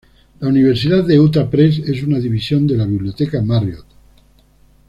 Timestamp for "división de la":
2.17-2.87